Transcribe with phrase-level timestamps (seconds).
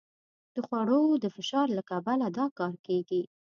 [0.55, 3.21] د خوړو د فشار له کبله دا کار کېږي.